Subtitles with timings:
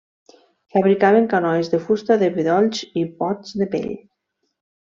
[0.75, 3.93] Fabricaven canoes de fusta de bedolls i bots de pell.